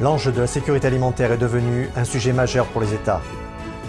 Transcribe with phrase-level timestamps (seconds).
[0.00, 3.22] L'enjeu de la sécurité alimentaire est devenu un sujet majeur pour les États.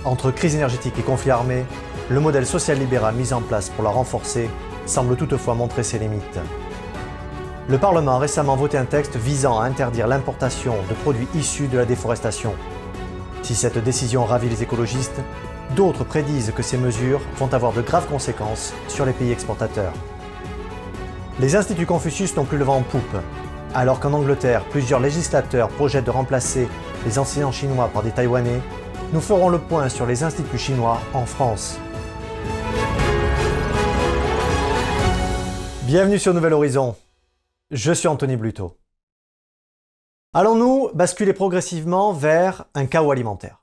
[0.04, 1.66] Entre crise énergétique et conflit armé,
[2.10, 4.48] le modèle social-libéral mis en place pour la renforcer
[4.86, 6.40] semble toutefois montrer ses limites.
[7.68, 11.80] Le Parlement a récemment voté un texte visant à interdire l'importation de produits issus de
[11.80, 12.54] la déforestation.
[13.42, 15.22] Si cette décision ravit les écologistes,
[15.76, 19.94] d'autres prédisent que ces mesures vont avoir de graves conséquences sur les pays exportateurs.
[21.40, 23.18] Les instituts Confucius n'ont plus le vent en poupe.
[23.78, 26.70] Alors qu'en Angleterre, plusieurs législateurs projettent de remplacer
[27.04, 28.62] les enseignants chinois par des Taïwanais,
[29.12, 31.78] nous ferons le point sur les instituts chinois en France.
[35.84, 36.96] Bienvenue sur Nouvel Horizon.
[37.70, 38.78] Je suis Anthony Bluto.
[40.34, 43.62] Allons-nous basculer progressivement vers un chaos alimentaire?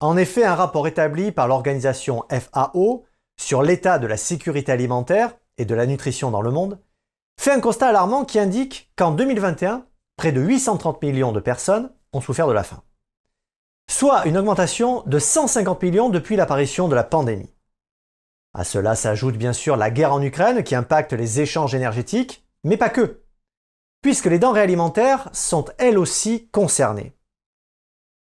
[0.00, 3.04] En effet, un rapport établi par l'organisation FAO
[3.36, 6.78] sur l'état de la sécurité alimentaire et de la nutrition dans le monde
[7.38, 12.20] fait un constat alarmant qui indique qu'en 2021, près de 830 millions de personnes ont
[12.20, 12.82] souffert de la faim.
[13.90, 17.52] Soit une augmentation de 150 millions depuis l'apparition de la pandémie.
[18.54, 22.76] À cela s'ajoute bien sûr la guerre en Ukraine qui impacte les échanges énergétiques, mais
[22.76, 23.22] pas que,
[24.00, 27.16] puisque les denrées alimentaires sont elles aussi concernées.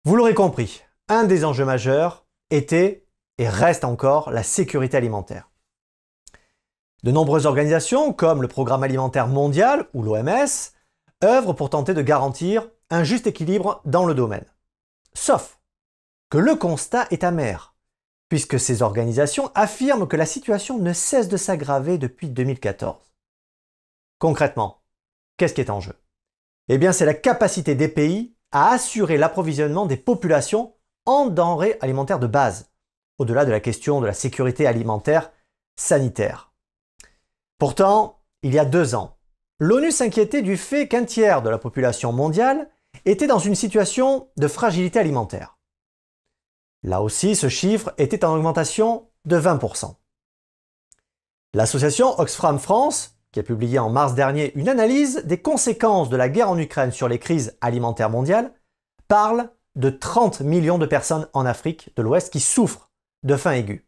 [0.04, 3.06] Vous l'aurez compris, un des enjeux majeurs était
[3.38, 5.51] et reste encore la sécurité alimentaire.
[7.02, 10.70] De nombreuses organisations, comme le Programme alimentaire mondial ou l'OMS,
[11.24, 14.44] œuvrent pour tenter de garantir un juste équilibre dans le domaine.
[15.12, 15.58] Sauf
[16.30, 17.74] que le constat est amer,
[18.28, 22.96] puisque ces organisations affirment que la situation ne cesse de s'aggraver depuis 2014.
[24.18, 24.82] Concrètement,
[25.36, 25.94] qu'est-ce qui est en jeu?
[26.68, 32.20] Eh bien, c'est la capacité des pays à assurer l'approvisionnement des populations en denrées alimentaires
[32.20, 32.70] de base,
[33.18, 35.32] au-delà de la question de la sécurité alimentaire
[35.74, 36.51] sanitaire.
[37.62, 39.18] Pourtant, il y a deux ans,
[39.60, 42.68] l'ONU s'inquiétait du fait qu'un tiers de la population mondiale
[43.04, 45.60] était dans une situation de fragilité alimentaire.
[46.82, 49.94] Là aussi, ce chiffre était en augmentation de 20%.
[51.54, 56.28] L'association Oxfam France, qui a publié en mars dernier une analyse des conséquences de la
[56.28, 58.52] guerre en Ukraine sur les crises alimentaires mondiales,
[59.06, 62.90] parle de 30 millions de personnes en Afrique de l'Ouest qui souffrent
[63.22, 63.86] de faim aiguë.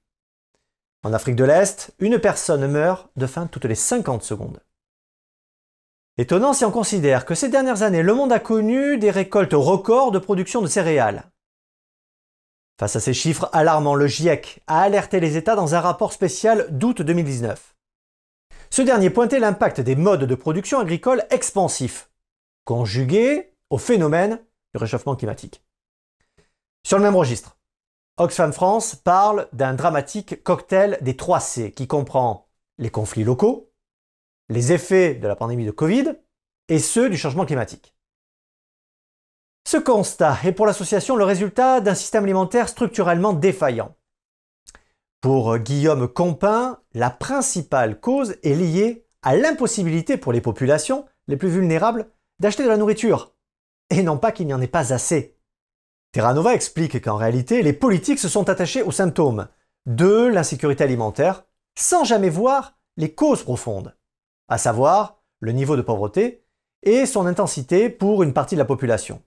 [1.05, 4.63] En Afrique de l'Est, une personne meurt de faim toutes les 50 secondes.
[6.17, 10.13] Étonnant si on considère que ces dernières années, le monde a connu des récoltes records
[10.13, 11.31] de production de céréales.
[12.81, 16.67] Face à ces chiffres alarmants, le GIEC a alerté les États dans un rapport spécial
[16.71, 17.77] d'août 2019.
[18.71, 22.09] Ce dernier pointait l'impact des modes de production agricole expansifs,
[22.65, 24.41] conjugués au phénomène
[24.73, 25.63] du réchauffement climatique.
[26.83, 27.59] Sur le même registre,
[28.17, 32.49] Oxfam France parle d'un dramatique cocktail des 3 C qui comprend
[32.79, 33.73] les conflits locaux,
[34.49, 36.15] les effets de la pandémie de Covid
[36.69, 37.97] et ceux du changement climatique.
[39.67, 43.97] Ce constat est pour l'association le résultat d'un système alimentaire structurellement défaillant.
[45.21, 51.49] Pour Guillaume Compin, la principale cause est liée à l'impossibilité pour les populations les plus
[51.49, 52.09] vulnérables
[52.39, 53.35] d'acheter de la nourriture,
[53.91, 55.34] et non pas qu'il n'y en ait pas assez.
[56.15, 59.49] Terranova explique qu'en réalité, les politiques se sont attachés aux symptômes
[59.85, 61.45] de l'insécurité alimentaire
[61.77, 63.97] sans jamais voir les causes profondes,
[64.47, 66.45] à savoir le niveau de pauvreté
[66.85, 69.25] et son intensité pour une partie de la population.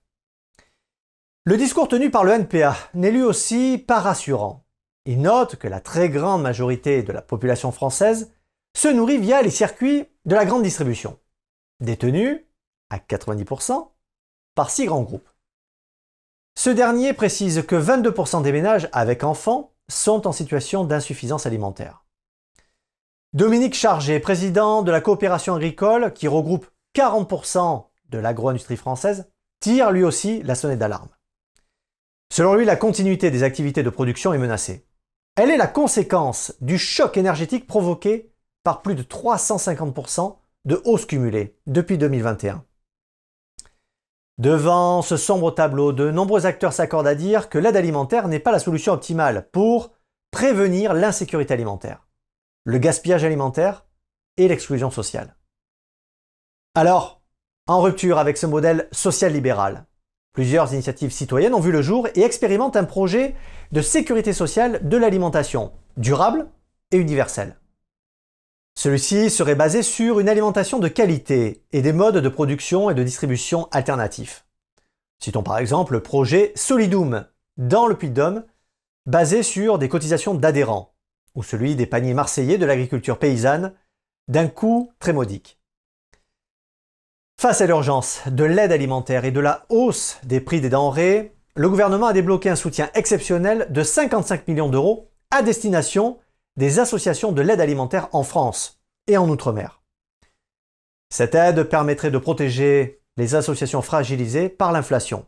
[1.44, 4.66] Le discours tenu par le NPA n'est lui aussi pas rassurant.
[5.04, 8.32] Il note que la très grande majorité de la population française
[8.78, 11.20] se nourrit via les circuits de la grande distribution,
[11.82, 12.46] détenus
[12.90, 13.90] à 90%
[14.56, 15.28] par six grands groupes.
[16.58, 22.04] Ce dernier précise que 22% des ménages avec enfants sont en situation d'insuffisance alimentaire.
[23.34, 26.66] Dominique Chargé, président de la coopération agricole qui regroupe
[26.96, 29.30] 40% de l'agro-industrie française,
[29.60, 31.10] tire lui aussi la sonnette d'alarme.
[32.34, 34.88] Selon lui, la continuité des activités de production est menacée.
[35.36, 38.32] Elle est la conséquence du choc énergétique provoqué
[38.64, 42.66] par plus de 350% de hausse cumulée depuis 2021.
[44.38, 48.52] Devant ce sombre tableau, de nombreux acteurs s'accordent à dire que l'aide alimentaire n'est pas
[48.52, 49.94] la solution optimale pour
[50.30, 52.06] prévenir l'insécurité alimentaire,
[52.64, 53.86] le gaspillage alimentaire
[54.38, 55.36] et l'exclusion sociale.
[56.76, 57.24] Alors,
[57.66, 59.88] en rupture avec ce modèle social-libéral,
[60.34, 63.34] plusieurs initiatives citoyennes ont vu le jour et expérimentent un projet
[63.72, 66.48] de sécurité sociale de l'alimentation durable
[66.92, 67.58] et universelle.
[68.78, 73.02] Celui-ci serait basé sur une alimentation de qualité et des modes de production et de
[73.02, 74.46] distribution alternatifs.
[75.18, 77.26] Citons par exemple le projet Solidoum
[77.58, 78.46] dans le Puy-de-Dôme,
[79.08, 80.94] basé sur des cotisations d'adhérents,
[81.34, 83.74] ou celui des paniers marseillais de l'agriculture paysanne,
[84.28, 85.60] d'un coût très modique.
[87.42, 91.68] Face à l'urgence de l'aide alimentaire et de la hausse des prix des denrées, le
[91.68, 96.20] gouvernement a débloqué un soutien exceptionnel de 55 millions d'euros à destination
[96.58, 99.82] des associations de l'aide alimentaire en France et en Outre-mer.
[101.10, 105.26] Cette aide permettrait de protéger les associations fragilisées par l'inflation.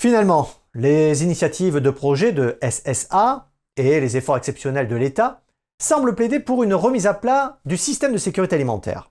[0.00, 5.42] Finalement, les initiatives de projet de SSA et les efforts exceptionnels de l'État
[5.80, 9.10] semblent plaider pour une remise à plat du système de sécurité alimentaire.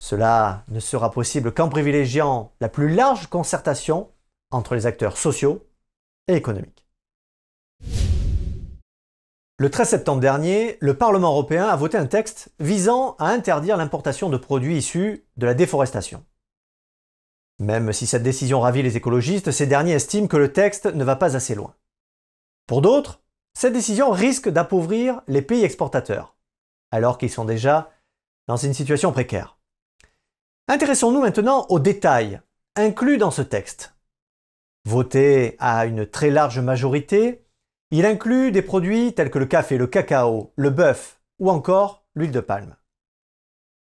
[0.00, 4.10] Cela ne sera possible qu'en privilégiant la plus large concertation
[4.50, 5.66] entre les acteurs sociaux
[6.28, 6.87] et économiques.
[9.60, 14.30] Le 13 septembre dernier, le Parlement européen a voté un texte visant à interdire l'importation
[14.30, 16.24] de produits issus de la déforestation.
[17.58, 21.16] Même si cette décision ravit les écologistes, ces derniers estiment que le texte ne va
[21.16, 21.74] pas assez loin.
[22.68, 23.20] Pour d'autres,
[23.52, 26.36] cette décision risque d'appauvrir les pays exportateurs,
[26.92, 27.90] alors qu'ils sont déjà
[28.46, 29.58] dans une situation précaire.
[30.68, 32.40] Intéressons-nous maintenant aux détails
[32.76, 33.96] inclus dans ce texte.
[34.84, 37.44] Voté à une très large majorité,
[37.90, 42.32] il inclut des produits tels que le café, le cacao, le bœuf ou encore l'huile
[42.32, 42.76] de palme.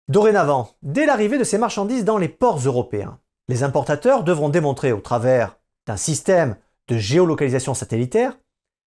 [0.09, 5.01] Dorénavant, dès l'arrivée de ces marchandises dans les ports européens, les importateurs devront démontrer au
[5.01, 6.57] travers d'un système
[6.89, 8.39] de géolocalisation satellitaire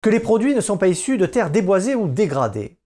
[0.03, 2.79] que les produits ne sont pas issus de terres déboisées ou dégradées.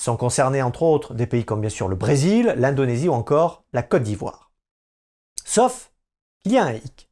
[0.00, 3.82] Sont concernés entre autres des pays comme bien sûr le Brésil, l'Indonésie ou encore la
[3.82, 4.52] Côte d'Ivoire.
[5.44, 5.92] Sauf
[6.42, 7.10] qu'il y a un hic.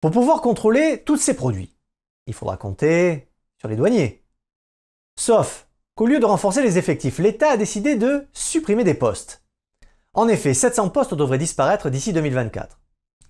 [0.00, 1.73] Pour pouvoir contrôler tous ces produits,
[2.26, 3.28] il faudra compter
[3.58, 4.24] sur les douaniers.
[5.16, 9.42] Sauf qu'au lieu de renforcer les effectifs, l'État a décidé de supprimer des postes.
[10.12, 12.80] En effet, 700 postes devraient disparaître d'ici 2024.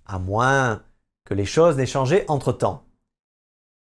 [0.06, 0.82] À moins
[1.24, 2.84] que les choses n'aient changé entre-temps.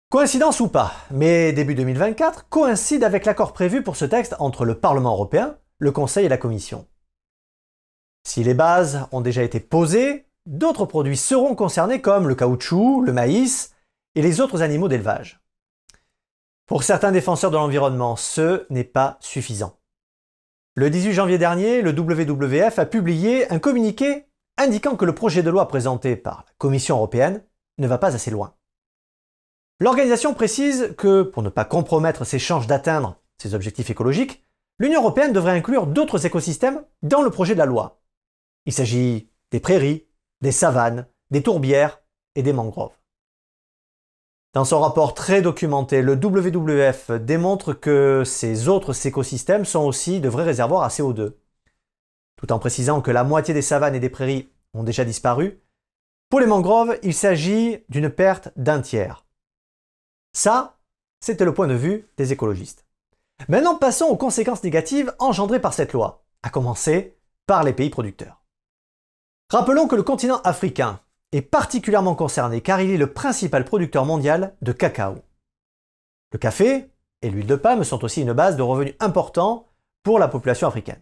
[0.09, 4.75] Coïncidence ou pas, mais début 2024 coïncide avec l'accord prévu pour ce texte entre le
[4.75, 6.85] Parlement européen, le Conseil et la Commission.
[8.27, 13.13] Si les bases ont déjà été posées, d'autres produits seront concernés comme le caoutchouc, le
[13.13, 13.73] maïs,
[14.15, 15.41] et les autres animaux d'élevage.
[16.65, 19.77] Pour certains défenseurs de l'environnement, ce n'est pas suffisant.
[20.75, 24.27] Le 18 janvier dernier, le WWF a publié un communiqué
[24.57, 27.43] indiquant que le projet de loi présenté par la Commission européenne
[27.77, 28.55] ne va pas assez loin.
[29.81, 34.43] L'organisation précise que, pour ne pas compromettre ses chances d'atteindre ses objectifs écologiques,
[34.79, 37.99] l'Union européenne devrait inclure d'autres écosystèmes dans le projet de la loi.
[38.65, 40.07] Il s'agit des prairies,
[40.41, 42.01] des savanes, des tourbières
[42.35, 43.00] et des mangroves.
[44.53, 50.27] Dans son rapport très documenté, le WWF démontre que ces autres écosystèmes sont aussi de
[50.27, 51.35] vrais réservoirs à CO2.
[52.35, 55.61] Tout en précisant que la moitié des savanes et des prairies ont déjà disparu,
[56.29, 59.25] pour les mangroves, il s'agit d'une perte d'un tiers.
[60.33, 60.77] Ça,
[61.21, 62.85] c'était le point de vue des écologistes.
[63.47, 67.17] Maintenant, passons aux conséquences négatives engendrées par cette loi, à commencer
[67.47, 68.41] par les pays producteurs.
[69.49, 70.99] Rappelons que le continent africain
[71.31, 75.15] est particulièrement concerné car il est le principal producteur mondial de cacao.
[76.31, 76.89] Le café
[77.21, 79.67] et l'huile de palme sont aussi une base de revenus important
[80.03, 81.01] pour la population africaine.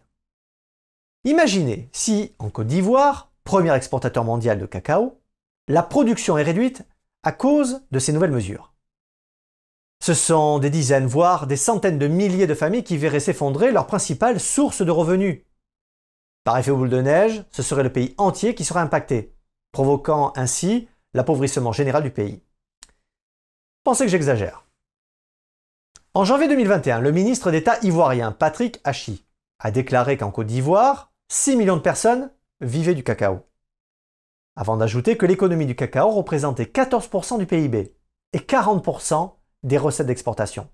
[1.24, 5.20] Imaginez si, en Côte d'Ivoire, premier exportateur mondial de cacao,
[5.68, 6.86] la production est réduite
[7.24, 8.74] à cause de ces nouvelles mesures.
[10.02, 13.86] Ce sont des dizaines, voire des centaines de milliers de familles qui verraient s'effondrer leur
[13.86, 15.44] principale source de revenus.
[16.46, 19.36] Par effet boule de neige, ce serait le pays entier qui serait impacté,
[19.72, 22.42] provoquant ainsi l'appauvrissement général du pays.
[23.84, 24.66] Pensez que j'exagère.
[26.14, 29.26] En janvier 2021, le ministre d'État ivoirien Patrick Hachi
[29.60, 33.46] a déclaré qu'en Côte d'Ivoire, 6 millions de personnes vivaient du cacao.
[34.56, 37.96] Avant d'ajouter que l'économie du cacao représentait 14% du PIB
[38.34, 39.34] et 40%
[39.64, 40.68] des recettes d'exportation.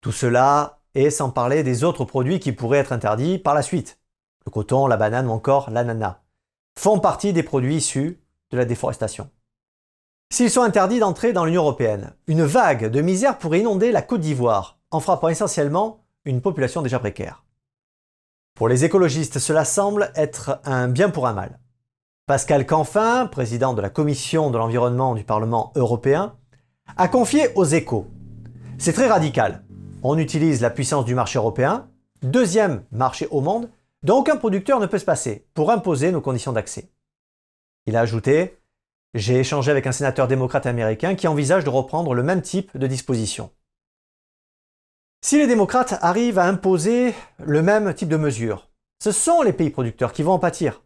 [0.00, 4.00] Tout cela est sans parler des autres produits qui pourraient être interdits par la suite.
[4.46, 6.20] Le coton, la banane ou encore l'ananas
[6.80, 9.28] font partie des produits issus de la déforestation.
[10.32, 14.22] S'ils sont interdits d'entrer dans l'Union européenne, une vague de misère pourrait inonder la Côte
[14.22, 17.44] d'Ivoire, en frappant essentiellement une population déjà précaire.
[18.54, 21.60] Pour les écologistes, cela semble être un bien pour un mal.
[22.24, 26.34] Pascal Canfin, président de la Commission de l'environnement du Parlement européen,
[26.96, 28.06] a confié aux échos.
[28.78, 29.64] C'est très radical.
[30.02, 31.90] On utilise la puissance du marché européen,
[32.22, 33.68] deuxième marché au monde,
[34.02, 36.90] dont aucun producteur ne peut se passer pour imposer nos conditions d'accès.
[37.86, 38.58] Il a ajouté
[39.14, 42.86] J'ai échangé avec un sénateur démocrate américain qui envisage de reprendre le même type de
[42.86, 43.50] disposition.
[45.22, 48.70] Si les démocrates arrivent à imposer le même type de mesures,
[49.02, 50.82] ce sont les pays producteurs qui vont en pâtir.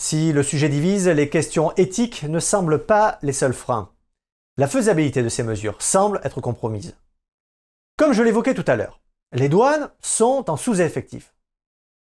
[0.00, 3.92] Si le sujet divise, les questions éthiques ne semblent pas les seuls freins.
[4.56, 6.96] La faisabilité de ces mesures semble être compromise.
[7.96, 9.00] Comme je l'évoquais tout à l'heure,
[9.32, 11.31] les douanes sont en sous-effectif.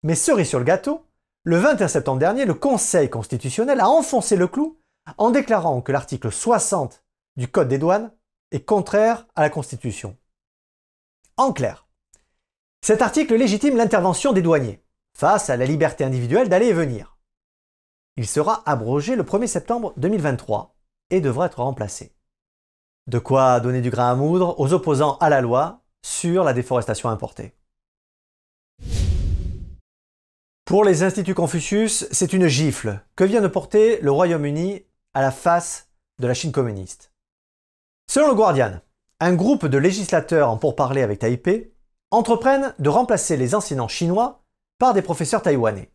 [0.03, 1.05] Mais cerise sur le gâteau,
[1.43, 4.79] le 21 septembre dernier, le Conseil constitutionnel a enfoncé le clou
[5.17, 7.03] en déclarant que l'article 60
[7.35, 8.11] du Code des douanes
[8.51, 10.17] est contraire à la Constitution.
[11.37, 11.87] En clair,
[12.81, 14.83] cet article légitime l'intervention des douaniers
[15.17, 17.17] face à la liberté individuelle d'aller et venir.
[18.17, 20.75] Il sera abrogé le 1er septembre 2023
[21.11, 22.15] et devra être remplacé.
[23.07, 27.09] De quoi donner du grain à moudre aux opposants à la loi sur la déforestation
[27.09, 27.55] importée.
[30.65, 35.31] Pour les instituts Confucius, c'est une gifle que vient de porter le Royaume-Uni à la
[35.31, 35.89] face
[36.19, 37.11] de la Chine communiste?
[38.09, 38.79] Selon le Guardian,
[39.19, 41.73] un groupe de législateurs en pourparlers avec Taipei
[42.11, 44.43] entreprennent de remplacer les enseignants chinois
[44.77, 45.91] par des professeurs taïwanais.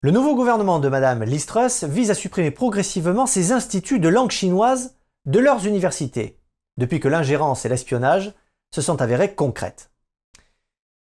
[0.00, 4.96] Le nouveau gouvernement de Madame Listrus vise à supprimer progressivement ces instituts de langue chinoise
[5.26, 6.40] de leurs universités,
[6.78, 8.32] depuis que l'ingérence et l'espionnage
[8.74, 9.90] se sont avérés concrètes.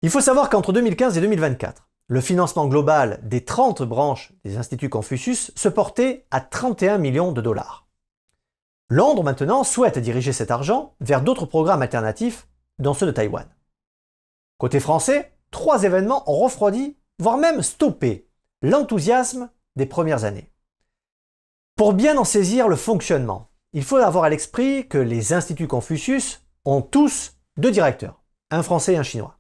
[0.02, 4.88] Il faut savoir qu'entre 2015 et 2024, le financement global des 30 branches des instituts
[4.88, 7.86] Confucius se portait à 31 millions de dollars.
[8.88, 12.46] Londres maintenant souhaite diriger cet argent vers d'autres programmes alternatifs,
[12.78, 13.48] dont ceux de Taïwan.
[14.58, 18.28] Côté français, trois événements ont refroidi, voire même stoppé,
[18.62, 20.52] l'enthousiasme des premières années.
[21.75, 26.42] Pour bien en saisir le fonctionnement, il faut avoir à l'esprit que les instituts Confucius
[26.64, 29.36] ont tous deux directeurs, un français et un chinois.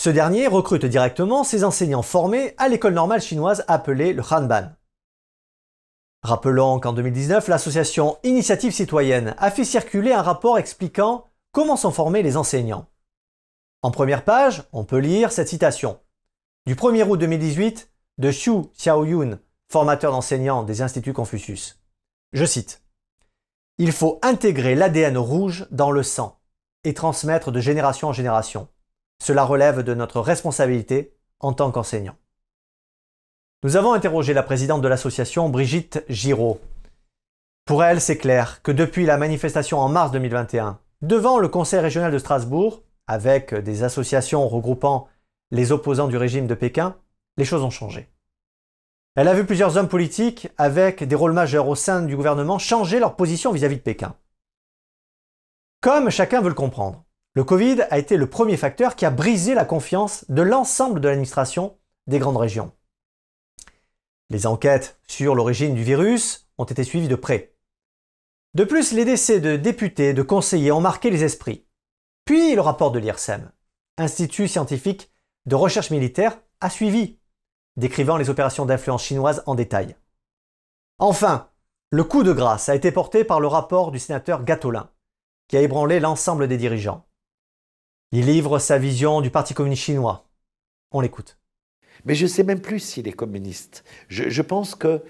[0.00, 4.72] Ce dernier recrute directement ses enseignants formés à l'école normale chinoise appelée le Hanban.
[6.22, 12.22] Rappelons qu'en 2019, l'association Initiative Citoyenne a fait circuler un rapport expliquant comment sont formés
[12.22, 12.86] les enseignants.
[13.82, 16.00] En première page, on peut lire cette citation.
[16.64, 19.38] Du 1er août 2018, de Xu Xiaoyun,
[19.70, 21.78] formateur d'enseignants des instituts Confucius.
[22.32, 22.82] Je cite.
[23.76, 26.40] Il faut intégrer l'ADN rouge dans le sang
[26.84, 28.66] et transmettre de génération en génération.
[29.22, 32.16] Cela relève de notre responsabilité en tant qu'enseignant.
[33.62, 36.60] Nous avons interrogé la présidente de l'association, Brigitte Giraud.
[37.66, 42.10] Pour elle, c'est clair que depuis la manifestation en mars 2021, devant le Conseil régional
[42.10, 45.08] de Strasbourg, avec des associations regroupant
[45.50, 46.96] les opposants du régime de Pékin,
[47.36, 48.08] les choses ont changé.
[49.16, 52.98] Elle a vu plusieurs hommes politiques avec des rôles majeurs au sein du gouvernement changer
[52.98, 54.14] leur position vis-à-vis de Pékin.
[55.82, 59.54] Comme chacun veut le comprendre, le Covid a été le premier facteur qui a brisé
[59.54, 62.72] la confiance de l'ensemble de l'administration des grandes régions.
[64.30, 67.54] Les enquêtes sur l'origine du virus ont été suivies de près.
[68.54, 71.66] De plus, les décès de députés, de conseillers ont marqué les esprits.
[72.24, 73.50] Puis le rapport de l'IRSEM,
[73.96, 75.12] Institut scientifique
[75.46, 77.18] de recherche militaire, a suivi
[77.76, 79.96] décrivant les opérations d'influence chinoise en détail.
[80.98, 81.48] Enfin,
[81.90, 84.90] le coup de grâce a été porté par le rapport du sénateur Gatolin,
[85.48, 87.06] qui a ébranlé l'ensemble des dirigeants.
[88.12, 90.24] Il livre sa vision du Parti communiste chinois.
[90.90, 91.38] On l'écoute.
[92.04, 93.84] Mais je ne sais même plus s'il est communiste.
[94.08, 95.02] Je, pense que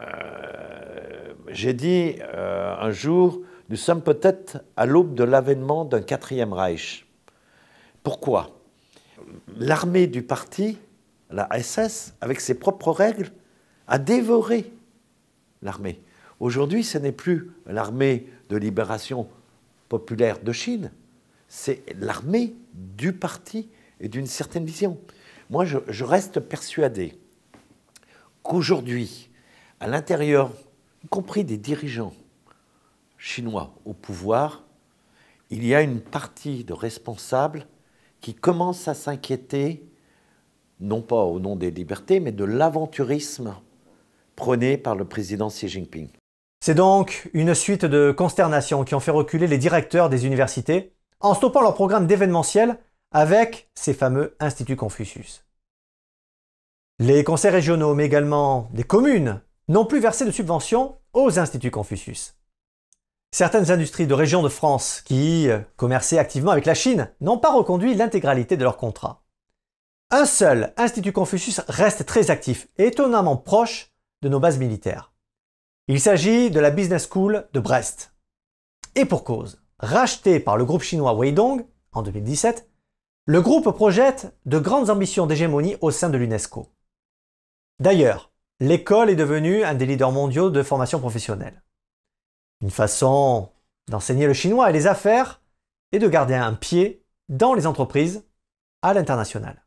[0.00, 6.52] euh, j'ai dit euh, un jour, nous sommes peut-être à l'aube de l'avènement d'un quatrième
[6.52, 7.06] Reich.
[8.02, 8.50] Pourquoi?
[9.56, 10.78] L'armée du parti
[11.30, 13.30] la SS, avec ses propres règles,
[13.86, 14.72] a dévoré
[15.62, 16.00] l'armée.
[16.40, 19.28] Aujourd'hui, ce n'est plus l'armée de libération
[19.88, 20.90] populaire de Chine,
[21.48, 24.98] c'est l'armée du parti et d'une certaine vision.
[25.50, 27.18] Moi, je, reste persuadé
[28.42, 29.30] qu'aujourd'hui,
[29.80, 30.52] à l'intérieur,
[31.02, 32.12] y compris des dirigeants
[33.16, 34.64] chinois au pouvoir,
[35.50, 37.66] il y a une partie de responsables
[38.20, 39.84] qui commencent à s'inquiéter
[40.80, 43.56] non pas au nom des libertés, mais de l'aventurisme
[44.36, 46.10] prôné par le président Xi Jinping.
[46.60, 51.34] C'est donc une suite de consternations qui ont fait reculer les directeurs des universités en
[51.34, 52.78] stoppant leur programme d'événementiel
[53.12, 55.44] avec ces fameux instituts Confucius.
[56.98, 62.34] Les conseils régionaux, mais également les communes, n'ont plus versé de subventions aux instituts Confucius.
[63.30, 67.94] Certaines industries de régions de France qui commerçaient activement avec la Chine n'ont pas reconduit
[67.94, 69.22] l'intégralité de leurs contrats.
[70.10, 75.12] Un seul Institut Confucius reste très actif et étonnamment proche de nos bases militaires.
[75.86, 78.14] Il s'agit de la Business School de Brest.
[78.94, 82.68] Et pour cause, racheté par le groupe chinois Weidong en 2017,
[83.26, 86.72] le groupe projette de grandes ambitions d'hégémonie au sein de l'UNESCO.
[87.78, 91.62] D'ailleurs, l'école est devenue un des leaders mondiaux de formation professionnelle.
[92.60, 93.52] Une façon
[93.88, 95.42] d'enseigner le chinois et les affaires
[95.92, 98.24] et de garder un pied dans les entreprises
[98.82, 99.64] à l'international.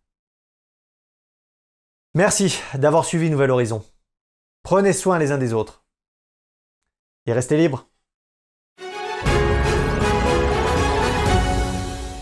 [2.13, 3.85] Merci d'avoir suivi Nouvel Horizon.
[4.63, 5.85] Prenez soin les uns des autres.
[7.25, 7.90] Et restez libres.